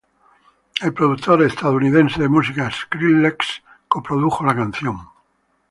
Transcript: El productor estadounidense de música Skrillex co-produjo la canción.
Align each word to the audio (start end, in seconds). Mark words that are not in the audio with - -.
El 0.85 0.95
productor 0.95 1.43
estadounidense 1.43 2.19
de 2.19 2.27
música 2.27 2.71
Skrillex 2.71 3.61
co-produjo 3.87 4.43
la 4.43 4.55
canción. 4.55 4.97